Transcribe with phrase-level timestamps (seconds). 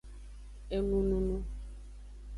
[0.75, 1.37] Enununu.